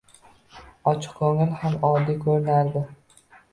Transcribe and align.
Ochiqko’ngil 0.91 1.53
ham 1.61 1.77
oddiy 1.91 2.19
ko’rinardi. 2.27 2.85